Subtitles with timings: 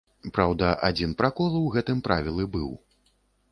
[0.37, 2.69] Праўда, адзін пракол у гэтым правілы быў.